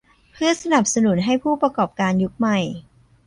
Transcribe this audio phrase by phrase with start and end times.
[0.33, 2.59] เพื่อสนับสนุนให้ผู้ประกอบการยุคใหม่